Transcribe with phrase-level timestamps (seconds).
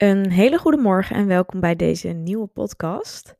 [0.00, 3.34] Een hele goede morgen en welkom bij deze nieuwe podcast.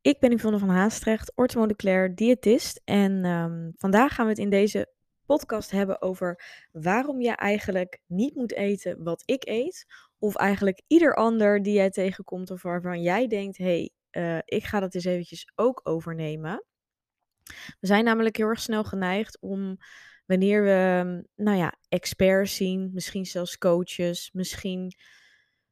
[0.00, 2.80] Ik ben Yvonne van Haastrecht, orthomoleculair diëtist.
[2.84, 4.92] En ehm, vandaag gaan we het in deze
[5.26, 6.42] podcast hebben over
[6.72, 9.86] waarom je eigenlijk niet moet eten wat ik eet.
[10.18, 14.80] Of eigenlijk ieder ander die jij tegenkomt of waarvan jij denkt, hey, uh, ik ga
[14.80, 16.64] dat eens eventjes ook overnemen.
[17.80, 19.76] We zijn namelijk heel erg snel geneigd om
[20.26, 24.94] wanneer we, nou ja, experts zien, misschien zelfs coaches, misschien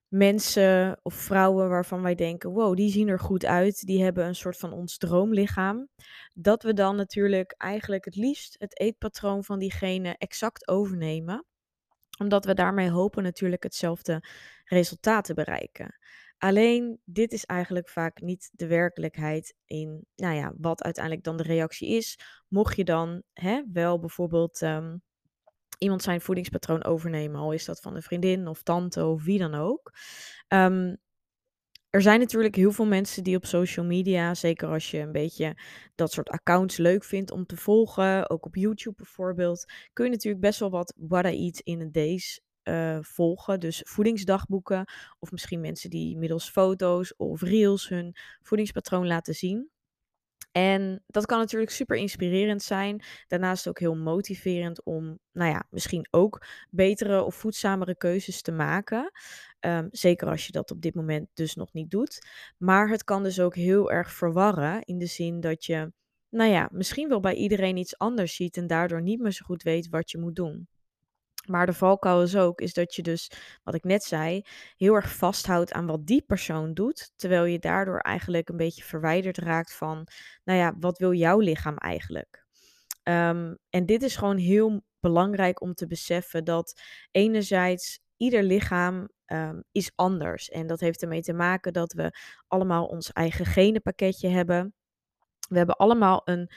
[0.09, 4.35] mensen of vrouwen waarvan wij denken: wow, die zien er goed uit, die hebben een
[4.35, 5.89] soort van ons droomlichaam.
[6.35, 11.45] Dat we dan natuurlijk eigenlijk het liefst het eetpatroon van diegene exact overnemen,
[12.19, 14.23] omdat we daarmee hopen natuurlijk hetzelfde
[14.65, 15.99] resultaat te bereiken.
[16.39, 21.43] Alleen dit is eigenlijk vaak niet de werkelijkheid in, nou ja, wat uiteindelijk dan de
[21.43, 22.19] reactie is.
[22.49, 24.97] Mocht je dan hè, wel bijvoorbeeld ehm,
[25.79, 29.55] iemand zijn voedingspatroon overnemen, al is dat van een vriendin of tante of wie dan
[29.55, 29.93] ook.
[30.49, 30.97] Um,
[31.91, 35.59] er zijn natuurlijk heel veel mensen die op social media, zeker als je een beetje
[35.95, 40.43] dat soort accounts leuk vindt om te volgen, ook op YouTube bijvoorbeeld, kun je natuurlijk
[40.43, 43.61] best wel wat what I eat in a days uh, volgen.
[43.61, 44.85] Dus voedingsdagboeken
[45.19, 49.71] of misschien mensen die middels foto's of reels hun voedingspatroon laten zien.
[50.53, 53.05] En dat kan natuurlijk super inspirerend zijn.
[53.27, 59.11] Daarnaast ook heel motiverend om, nou ja, misschien ook betere of voedzamere keuzes te maken.
[59.61, 62.27] Um, zeker als je dat op dit moment dus nog niet doet.
[62.59, 65.93] Maar het kan dus ook heel erg verwarren in de zin dat je,
[66.29, 69.63] nou ja, misschien wel bij iedereen iets anders ziet en daardoor niet meer zo goed
[69.63, 70.69] weet wat je moet doen.
[71.49, 73.31] Maar de valkuil is ook, is dat je dus,
[73.63, 74.43] wat ik net zei,
[74.77, 77.13] heel erg vasthoudt aan wat die persoon doet.
[77.17, 80.07] Terwijl je daardoor eigenlijk een beetje verwijderd raakt van,
[80.45, 82.47] nou ja, wat wil jouw lichaam eigenlijk?
[83.03, 89.65] Um, en dit is gewoon heel belangrijk om te beseffen dat enerzijds ieder lichaam um,
[89.73, 90.49] is anders.
[90.49, 94.75] En dat heeft ermee te maken dat we allemaal ons eigen genenpakketje hebben.
[95.49, 96.51] We hebben allemaal een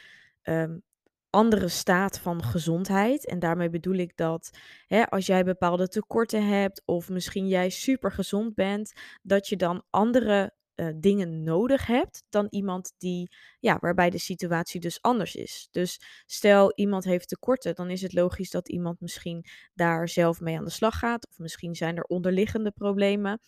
[0.44, 0.84] um,
[1.32, 3.26] andere staat van gezondheid.
[3.26, 8.12] En daarmee bedoel ik dat hè, als jij bepaalde tekorten hebt of misschien jij super
[8.12, 14.10] gezond bent, dat je dan andere uh, dingen nodig hebt dan iemand die, ja, waarbij
[14.10, 15.68] de situatie dus anders is.
[15.72, 20.58] Dus stel iemand heeft tekorten, dan is het logisch dat iemand misschien daar zelf mee
[20.58, 21.28] aan de slag gaat.
[21.28, 23.40] Of misschien zijn er onderliggende problemen.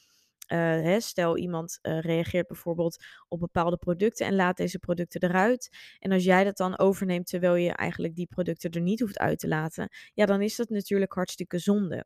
[0.47, 5.69] Uh, hè, stel iemand uh, reageert bijvoorbeeld op bepaalde producten en laat deze producten eruit.
[5.99, 9.39] En als jij dat dan overneemt terwijl je eigenlijk die producten er niet hoeft uit
[9.39, 12.05] te laten, ja, dan is dat natuurlijk hartstikke zonde.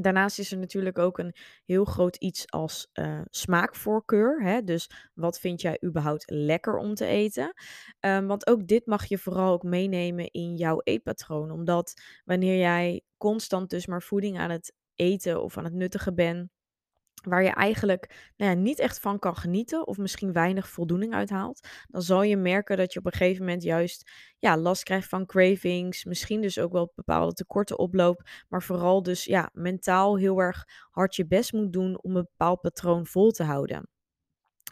[0.00, 4.42] Daarnaast is er natuurlijk ook een heel groot iets als uh, smaakvoorkeur.
[4.42, 4.62] Hè?
[4.62, 7.54] Dus wat vind jij überhaupt lekker om te eten?
[8.00, 11.50] Um, want ook dit mag je vooral ook meenemen in jouw eetpatroon.
[11.50, 16.50] Omdat wanneer jij constant dus maar voeding aan het eten of aan het nuttigen bent
[17.20, 21.68] waar je eigenlijk nou ja, niet echt van kan genieten of misschien weinig voldoening uithaalt,
[21.88, 25.26] dan zal je merken dat je op een gegeven moment juist ja, last krijgt van
[25.26, 30.64] cravings, misschien dus ook wel bepaalde tekorten oploopt, maar vooral dus ja, mentaal heel erg
[30.90, 33.88] hard je best moet doen om een bepaald patroon vol te houden.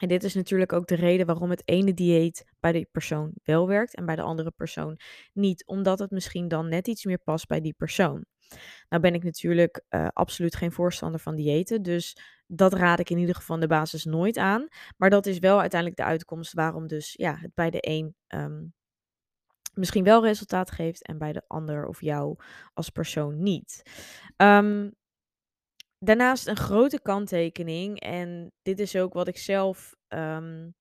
[0.01, 3.69] En dit is natuurlijk ook de reden waarom het ene dieet bij die persoon wel
[3.69, 4.99] werkt en bij de andere persoon
[5.33, 8.25] niet, omdat het misschien dan net iets meer past bij die persoon.
[8.89, 13.19] Nou ben ik natuurlijk uh, absoluut geen voorstander van diëten, dus dat raad ik in
[13.19, 14.69] ieder geval de basis nooit aan.
[14.97, 18.75] Maar dat is wel uiteindelijk de uitkomst waarom dus ja, het bij de een um,
[19.75, 22.39] misschien wel resultaat geeft en bij de ander of jou
[22.75, 23.83] als persoon niet.
[24.37, 24.95] Um,
[25.99, 30.75] daarnaast een grote kanttekening, en dit is ook wat ik zelf um,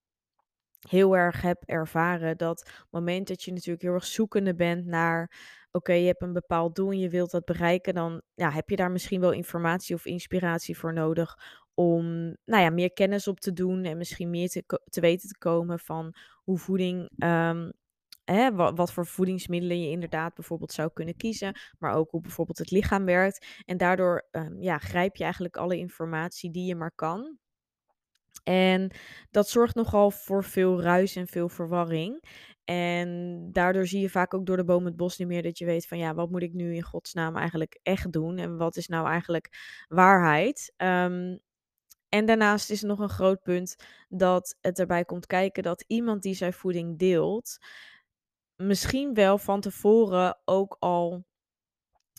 [0.90, 5.32] heel erg heb ervaren, dat moment dat je natuurlijk heel erg zoekende bent naar
[5.76, 8.76] oké, je hebt een bepaald doel en je wilt dat bereiken, dan ja, heb je
[8.76, 11.38] daar misschien wel informatie of inspiratie voor nodig
[11.74, 12.06] om
[12.46, 15.80] nou ja, meer kennis op te doen en misschien meer te, te weten te komen
[15.80, 17.72] van hoe voeding, um,
[18.24, 22.72] hè, wat, voor voedingsmiddelen je inderdaad bijvoorbeeld zou kunnen kiezen, maar ook hoe bijvoorbeeld het
[22.72, 23.46] lichaam werkt.
[23.66, 27.38] En daardoor um, ja, grijp je eigenlijk alle informatie die je maar kan.
[28.46, 28.92] En
[29.32, 32.24] dat zorgt nogal voor veel ruis en veel verwarring.
[32.64, 35.66] En daardoor zie je vaak ook door de boom het bos niet meer dat je
[35.66, 38.38] weet van ja, wat moet ik nu in godsnaam eigenlijk echt doen?
[38.38, 39.50] En wat is nou eigenlijk
[39.88, 40.74] waarheid?
[40.78, 41.40] Um,
[42.10, 43.76] en daarnaast is nog een groot punt
[44.10, 47.58] dat het erbij komt kijken dat iemand die zijn voeding deelt,
[48.56, 51.26] misschien wel van tevoren ook al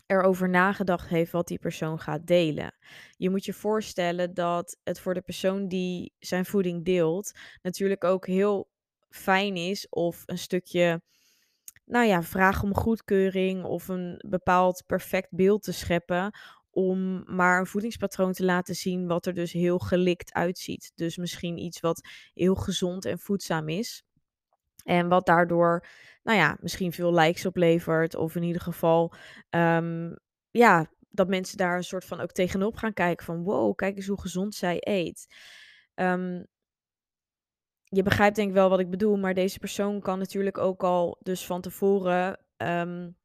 [0.06, 2.74] erover nagedacht heeft wat die persoon gaat delen.
[3.16, 7.32] Je moet je voorstellen dat het voor de persoon die zijn voeding deelt
[7.62, 8.68] natuurlijk ook heel
[9.08, 11.02] fijn is of een stukje,
[11.84, 16.34] nou ja, vraag om goedkeuring of een bepaald perfect beeld te scheppen
[16.70, 20.92] om maar een voedingspatroon te laten zien wat er dus heel gelikt uitziet.
[20.94, 24.05] Dus misschien iets wat heel gezond en voedzaam is.
[24.86, 25.86] En wat daardoor,
[26.22, 28.14] nou ja, misschien veel likes oplevert.
[28.14, 29.12] Of in ieder geval,
[29.50, 30.14] ehm,
[30.50, 34.06] ja, dat mensen daar een soort van ook tegenop gaan kijken van wow, kijk eens
[34.06, 35.26] hoe gezond zij eet.
[35.94, 36.46] Um,
[37.82, 41.18] je begrijpt denk ik wel wat ik bedoel, maar deze persoon kan natuurlijk ook al
[41.22, 43.16] dus van tevoren um,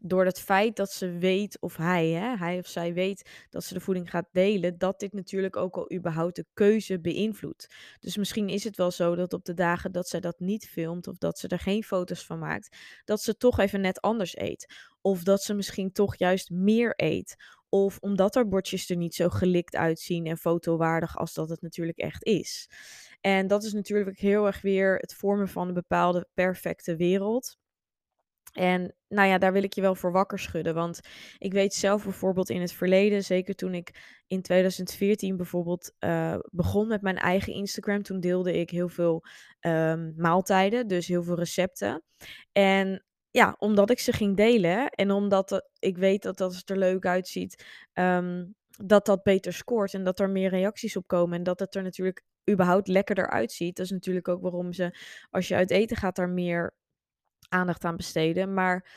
[0.00, 3.74] door het feit dat ze weet, of hij, hè, hij of zij weet dat ze
[3.74, 7.74] de voeding gaat delen, dat dit natuurlijk ook al überhaupt de keuze beïnvloedt.
[8.00, 11.06] Dus misschien is het wel zo dat op de dagen dat zij dat niet filmt,
[11.06, 14.74] of dat ze er geen foto's van maakt, dat ze toch even net anders eet.
[15.00, 17.36] Of dat ze misschien toch juist meer eet.
[17.68, 21.98] Of omdat haar bordjes er niet zo gelikt uitzien en fotowaardig als dat het natuurlijk
[21.98, 22.68] echt is.
[23.20, 27.56] En dat is natuurlijk heel erg weer het vormen van een bepaalde perfecte wereld.
[28.52, 30.74] En nou ja, daar wil ik je wel voor wakker schudden.
[30.74, 31.00] Want
[31.38, 36.88] ik weet zelf bijvoorbeeld in het verleden, zeker toen ik in 2014 bijvoorbeeld uh, begon
[36.88, 39.24] met mijn eigen Instagram, toen deelde ik heel veel
[39.60, 42.02] um, maaltijden, dus heel veel recepten.
[42.52, 47.06] En ja, omdat ik ze ging delen en omdat ik weet dat, dat er leuk
[47.06, 47.64] uitziet,
[47.94, 51.74] um, dat dat beter scoort en dat er meer reacties op komen en dat het
[51.74, 53.76] er natuurlijk überhaupt lekkerder uitziet.
[53.76, 54.98] Dat is natuurlijk ook waarom ze,
[55.30, 56.74] als je uit eten gaat, daar meer
[57.48, 58.54] aandacht aan besteden.
[58.54, 58.90] Maar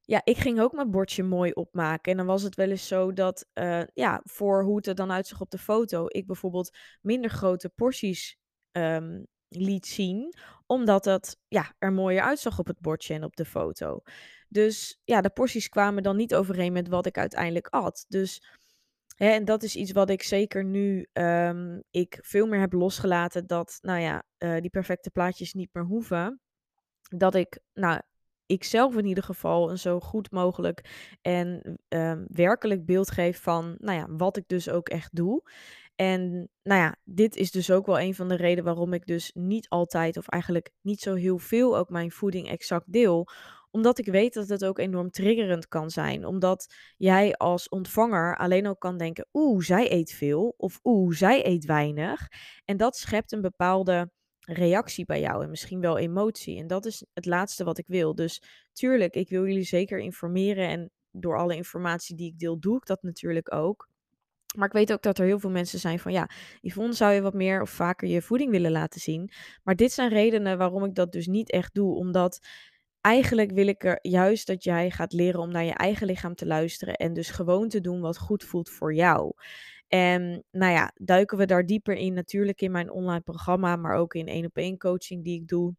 [0.00, 2.10] ja, ik ging ook mijn bordje mooi opmaken.
[2.12, 5.12] En dan was het wel eens zo dat, uh, ja, voor hoe het er dan
[5.12, 8.36] uitzag op de foto, ik bijvoorbeeld minder grote porties
[8.72, 10.34] um, liet zien,
[10.66, 14.02] omdat het ja, er mooier uitzag op het bordje en op de foto.
[14.48, 18.04] Dus ja, de porties kwamen dan niet overeen met wat ik uiteindelijk at.
[18.08, 18.42] Dus
[19.16, 23.46] en dat is iets wat ik zeker nu um, ik veel meer heb losgelaten.
[23.46, 26.40] Dat, nou ja, uh, die perfecte plaatjes niet meer hoeven
[27.08, 28.00] dat ik, nou,
[28.46, 30.84] ik zelf in ieder geval een zo goed mogelijk
[31.22, 35.50] en uh, werkelijk beeld geef van, nou ja, wat ik dus ook echt doe.
[35.96, 39.30] En nou ja, dit is dus ook wel een van de redenen waarom ik dus
[39.34, 43.28] niet altijd, of eigenlijk niet zo heel veel, ook mijn voeding exact deel
[43.76, 46.24] omdat ik weet dat het ook enorm triggerend kan zijn.
[46.24, 50.54] Omdat jij als ontvanger alleen ook kan denken: oeh, zij eet veel.
[50.56, 52.28] Of oeh, zij eet weinig.
[52.64, 54.10] En dat schept een bepaalde
[54.46, 56.58] reactie bij jou en misschien wel emotie.
[56.58, 58.14] En dat is het laatste wat ik wil.
[58.14, 62.76] Dus tuurlijk, ik wil jullie zeker informeren en door alle informatie die ik deel, doe
[62.76, 63.88] ik dat natuurlijk ook.
[64.56, 67.20] Maar ik weet ook dat er heel veel mensen zijn van ja, Yvonne, zou je
[67.20, 69.30] wat meer of vaker je voeding willen laten zien?
[69.62, 71.94] Maar dit zijn redenen waarom ik dat dus niet echt doe.
[71.94, 72.46] Omdat
[73.00, 76.46] eigenlijk wil ik er juist dat jij gaat leren om naar je eigen lichaam te
[76.46, 76.94] luisteren.
[76.94, 79.32] En dus gewoon te doen wat goed voelt voor jou.
[79.88, 84.14] En nou ja, duiken we daar dieper in natuurlijk in mijn online programma, maar ook
[84.14, 85.74] in één op één coaching die ik doe.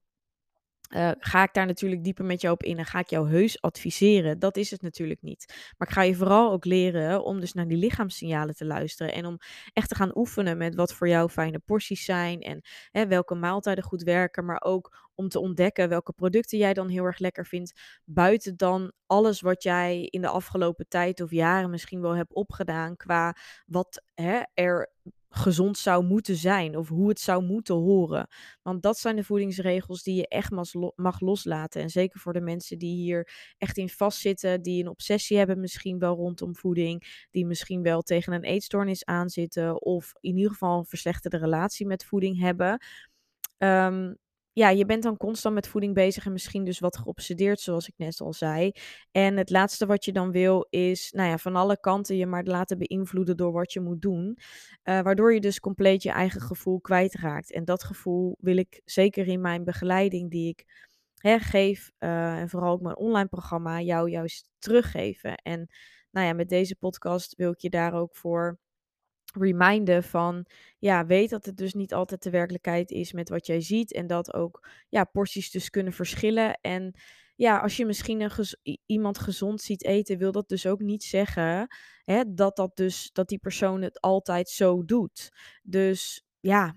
[0.89, 3.61] Uh, ga ik daar natuurlijk dieper met jou op in en ga ik jou heus
[3.61, 4.39] adviseren?
[4.39, 5.71] Dat is het natuurlijk niet.
[5.77, 9.13] Maar ik ga je vooral ook leren om dus naar die lichaamssignalen te luisteren.
[9.13, 9.37] En om
[9.73, 12.41] echt te gaan oefenen met wat voor jou fijne porties zijn.
[12.41, 12.61] En
[12.91, 14.45] hè, welke maaltijden goed werken.
[14.45, 17.99] Maar ook om te ontdekken welke producten jij dan heel erg lekker vindt.
[18.05, 22.95] Buiten dan alles wat jij in de afgelopen tijd of jaren misschien wel hebt opgedaan.
[22.95, 23.35] Qua
[23.65, 24.91] wat hè, er
[25.37, 28.27] gezond zou moeten zijn of hoe het zou moeten horen.
[28.61, 30.51] Want dat zijn de voedingsregels die je echt
[30.95, 31.81] mag loslaten.
[31.81, 35.99] En zeker voor de mensen die hier echt in vastzitten, die een obsessie hebben misschien
[35.99, 40.85] wel rondom voeding, die misschien wel tegen een eetstoornis aanzitten of in ieder geval een
[40.85, 42.81] verslechterde relatie met voeding hebben.
[43.57, 44.17] Um,
[44.57, 47.93] ja, je bent dan constant met voeding bezig en misschien dus wat geobsedeerd, zoals ik
[47.97, 48.71] net al zei.
[49.11, 52.43] En het laatste wat je dan wil is, nou ja, van alle kanten je maar
[52.43, 54.37] laten beïnvloeden door wat je moet doen.
[54.83, 57.51] Uh, waardoor je dus compleet je eigen gevoel kwijtraakt.
[57.51, 60.65] En dat gevoel wil ik zeker in mijn begeleiding die ik
[61.15, 65.35] hè, geef, uh, en vooral ook mijn online programma, jou juist teruggeven.
[65.35, 65.67] En
[66.11, 68.59] nou ja, met deze podcast wil ik je daar ook voor
[69.33, 70.45] reminden van,
[70.79, 74.07] ja, weet dat het dus niet altijd de werkelijkheid is met wat jij ziet en
[74.07, 76.59] dat ook, ja, porties dus kunnen verschillen.
[76.61, 76.93] En
[77.35, 81.67] ja, als je misschien een iemand gezond ziet eten, wil dat dus ook niet zeggen
[82.03, 85.29] hè, dat, dat, dus, dat die persoon het altijd zo doet.
[85.63, 86.75] Dus ja,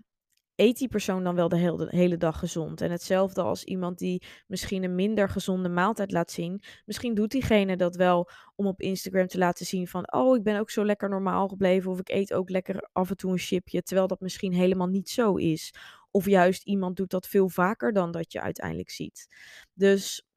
[0.60, 2.80] eet die persoon dan wel de hele, hele dag gezond?
[2.80, 6.62] En hetzelfde als iemand die misschien een minder gezonde maaltijd laat zien.
[6.84, 10.58] Misschien doet diegene dat wel om op Instagram te laten zien van, oh, ik ben
[10.58, 11.90] ook zo lekker normaal gebleven.
[11.90, 15.08] Of ik eet ook lekker af en toe een chipje, terwijl dat misschien helemaal niet
[15.08, 15.74] zo is.
[16.10, 19.26] Of juist iemand doet dat veel vaker dan dat je uiteindelijk ziet.
[19.74, 20.29] Dus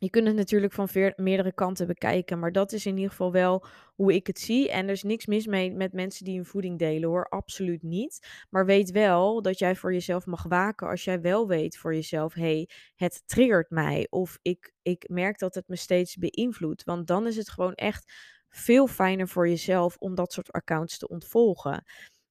[0.00, 3.64] je kunt het natuurlijk van meerdere kanten bekijken, maar dat is in ieder geval wel
[3.94, 4.70] hoe ik het zie.
[4.70, 8.44] En er is niks mis mee met mensen die hun voeding delen hoor, absoluut niet.
[8.50, 12.34] Maar weet wel dat jij voor jezelf mag waken als jij wel weet voor jezelf,
[12.34, 16.84] hey, het triggert mij of ik, ik merk dat het me steeds beïnvloedt.
[16.84, 18.12] Want dan is het gewoon echt
[18.48, 21.84] veel fijner voor jezelf om dat soort accounts te ontvolgen.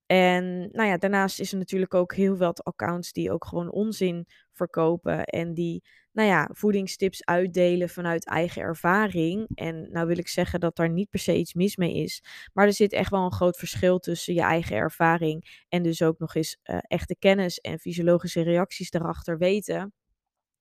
[0.06, 4.26] En nou ja, daarnaast is er natuurlijk ook heel wat accounts die ook gewoon onzin
[4.52, 5.82] verkopen en die,
[6.12, 9.48] nou ja, voedingstips uitdelen vanuit eigen ervaring.
[9.54, 12.66] En nou wil ik zeggen dat daar niet per se iets mis mee is, maar
[12.66, 16.34] er zit echt wel een groot verschil tussen je eigen ervaring en dus ook nog
[16.34, 19.92] eens uh, echte kennis en fysiologische reacties erachter weten.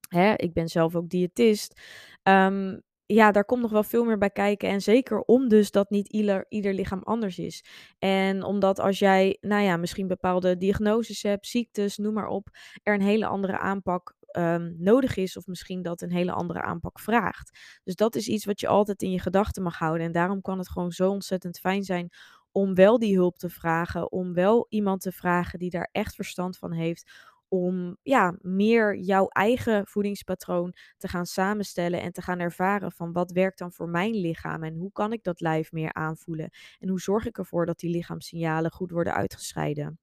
[0.09, 1.81] Hè, ik ben zelf ook diëtist.
[2.23, 2.81] Um,
[3.13, 4.69] ja, daar komt nog wel veel meer bij kijken.
[4.69, 7.63] En zeker om dus dat niet ieder, ieder lichaam anders is.
[7.99, 12.47] En omdat als jij, nou ja, misschien bepaalde diagnoses hebt, ziektes, noem maar op,
[12.83, 15.37] er een hele andere aanpak um, nodig is.
[15.37, 17.79] Of misschien dat een hele andere aanpak vraagt.
[17.83, 20.05] Dus dat is iets wat je altijd in je gedachten mag houden.
[20.05, 22.09] En daarom kan het gewoon zo ontzettend fijn zijn
[22.51, 24.11] om wel die hulp te vragen.
[24.11, 27.11] Om wel iemand te vragen die daar echt verstand van heeft
[27.49, 33.31] om ja, meer jouw eigen voedingspatroon te gaan samenstellen en te gaan ervaren van wat
[33.31, 36.99] werkt dan voor mijn lichaam en hoe kan ik dat lijf meer aanvoelen en hoe
[36.99, 39.99] zorg ik ervoor dat die lichaamssignalen goed worden uitgescheiden.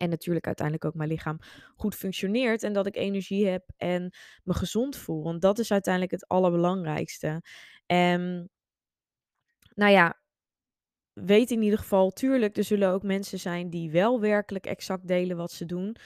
[0.00, 1.38] En natuurlijk uiteindelijk ook mijn lichaam
[1.76, 4.14] goed functioneert en dat ik energie heb en
[4.44, 5.22] me gezond voel.
[5.22, 7.42] Want dat is uiteindelijk het allerbelangrijkste.
[7.86, 8.50] En
[9.74, 10.20] nou ja,
[11.12, 15.36] weet in ieder geval, tuurlijk, er zullen ook mensen zijn die wel werkelijk exact delen
[15.36, 15.96] wat ze doen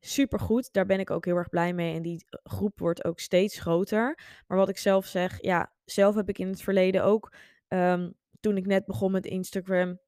[0.00, 0.72] supergoed.
[0.72, 1.94] Daar ben ik ook heel erg blij mee.
[1.94, 4.18] En die groep wordt ook steeds groter.
[4.46, 7.34] Maar wat ik zelf zeg, ja, zelf heb ik in het verleden ook,
[7.68, 9.98] ehm, toen ik net begon met Instagram,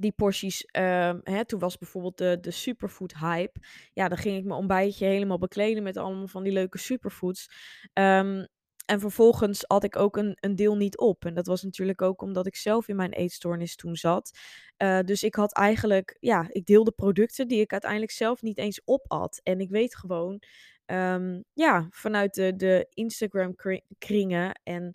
[0.00, 3.60] die porties, ehm, hè, toen was bijvoorbeeld de, de superfood hype.
[3.92, 7.50] Ja, dan ging ik mijn ontbijtje helemaal bekleden met allemaal van die leuke superfoods.
[7.92, 8.46] Um,
[8.90, 11.24] en vervolgens had ik ook een, een deel niet op.
[11.24, 14.38] En dat was natuurlijk ook omdat ik zelf in mijn eetstoornis toen zat.
[14.78, 18.80] Uh, dus ik had eigenlijk, ja, ik deelde producten die ik uiteindelijk zelf niet eens
[18.84, 19.40] opat.
[19.42, 20.42] En ik weet gewoon,
[20.86, 23.54] um, ja, vanuit de, de Instagram
[23.98, 24.94] kringen en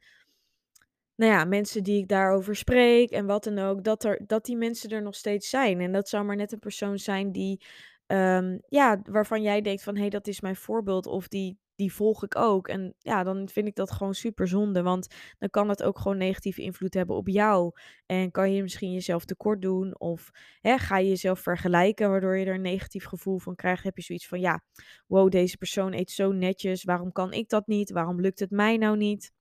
[1.16, 4.58] nou ja, mensen die ik daarover spreek en wat dan ook, dat, er, dat die
[4.58, 5.80] mensen er nog steeds zijn.
[5.82, 7.66] En dat zou maar net een persoon zijn die,
[8.08, 11.06] um, ja, waarvan jij denkt van, hé, hey, dat is mijn voorbeeld.
[11.06, 12.68] Of die die volg ik ook.
[12.68, 14.82] En ja, dan vind ik dat gewoon super zonde.
[14.82, 15.08] Want
[15.40, 17.72] dan kan het ook gewoon negatieve invloed hebben op jou.
[18.06, 20.00] En kan je misschien jezelf tekort doen.
[20.00, 20.30] Of
[20.62, 23.84] hè, ga je jezelf vergelijken, waardoor je er een negatief gevoel van krijgt.
[23.84, 24.64] Heb je zoiets van, ja,
[25.08, 26.84] wow, deze persoon eet zo netjes.
[26.84, 27.92] Waarom kan ik dat niet?
[27.92, 29.32] Waarom lukt het mij nou niet?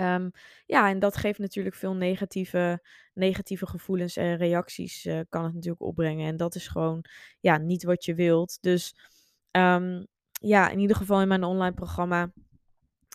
[0.00, 0.30] Um,
[0.66, 2.82] ja, en dat geeft natuurlijk veel negatieve,
[3.14, 6.28] negatieve gevoelens en reacties uh, kan het natuurlijk opbrengen.
[6.28, 7.04] En dat is gewoon
[7.40, 8.58] ja, niet wat je wilt.
[8.60, 8.94] Dus
[9.50, 12.32] um, ja, in ieder geval in mijn online programma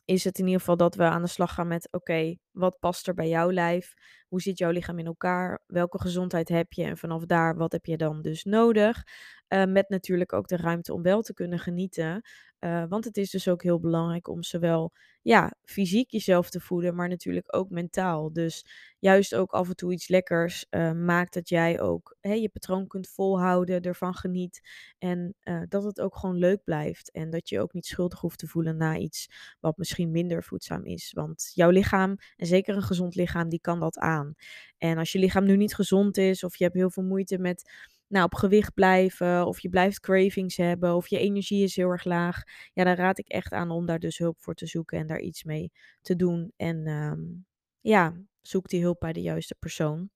[0.06, 3.07] is het in ieder geval dat we aan de slag gaan met: oké, wat past
[3.07, 3.93] er bij jouw lijf?
[4.27, 5.62] Hoe zit jouw lichaam in elkaar?
[5.67, 6.83] Welke gezondheid heb je?
[6.83, 9.03] En vanaf daar, wat heb je dan dus nodig?
[9.50, 12.22] Uh, met natuurlijk ook de ruimte om wel te kunnen genieten.
[12.60, 14.91] Uh, want het is dus ook heel belangrijk om zowel
[15.22, 18.33] ja, fysiek jezelf te voeden, maar natuurlijk ook mentaal.
[18.33, 18.65] Dus
[19.00, 23.10] juist ook af en toe iets lekkers uh, maakt dat jij ook je patroon kunt
[23.10, 24.62] volhouden, ervan geniet.
[24.98, 25.36] En
[25.69, 27.12] dat het ook gewoon leuk blijft.
[27.12, 29.27] En dat je ook niet schuldig hoeft te voelen na iets
[29.60, 31.12] wat misschien minder voedzaam is.
[31.15, 34.36] Want jouw lichaam, en zeker een gezond lichaam, die kan dat aan.
[34.78, 37.72] En als je lichaam nu niet gezond is, of je hebt heel veel moeite met
[38.08, 42.04] nou, op gewicht blijven, of je blijft cravings hebben, of je energie is heel erg
[42.04, 42.42] laag,
[42.74, 45.20] ja, dan raad ik echt aan om daar dus hulp voor te zoeken en daar
[45.20, 45.72] iets mee
[46.02, 46.54] te doen.
[46.56, 47.46] En um,
[47.82, 50.10] ja, zoek die hulp bij de juiste persoon.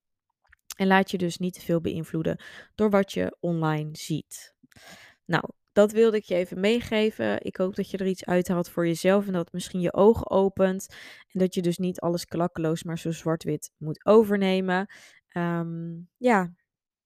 [0.76, 2.44] En laat je dus niet te veel beïnvloeden
[2.76, 4.56] door wat je online ziet.
[5.26, 5.44] Nou,
[5.78, 7.46] dat wilde ik je even meegeven.
[7.46, 10.30] Ik hoop dat je er iets uithaalt voor jezelf en dat het misschien je ogen
[10.30, 10.88] opent.
[11.32, 14.88] En dat je dus niet alles klakkeloos maar zo zwart-wit moet overnemen.
[15.34, 16.54] Um, ja,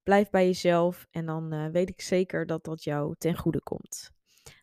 [0.03, 4.11] Blijf bij jezelf en dan uh, weet ik zeker dat dat jou ten goede komt.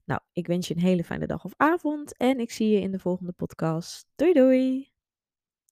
[0.04, 2.90] Nou, ik wens je een hele fijne dag of avond en ik zie je in
[2.90, 4.06] de volgende podcast.
[4.16, 4.97] Doei doei!